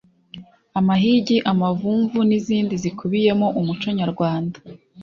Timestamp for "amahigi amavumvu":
0.79-2.17